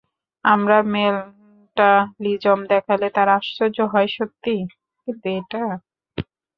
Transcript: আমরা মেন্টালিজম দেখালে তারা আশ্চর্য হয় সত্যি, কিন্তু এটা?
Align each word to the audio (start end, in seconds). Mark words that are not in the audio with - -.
আমরা 0.45 0.77
মেন্টালিজম 0.93 2.59
দেখালে 2.71 3.07
তারা 3.17 3.33
আশ্চর্য 3.39 3.77
হয় 3.93 4.09
সত্যি, 4.17 4.55
কিন্তু 5.03 5.27
এটা? 5.39 5.63